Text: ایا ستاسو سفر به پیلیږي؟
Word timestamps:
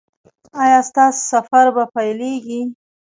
ایا 0.61 0.79
ستاسو 0.89 1.19
سفر 1.31 1.65
به 1.75 1.83
پیلیږي؟ 1.93 2.61